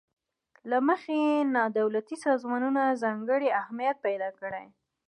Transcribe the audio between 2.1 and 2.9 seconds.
سازمانونو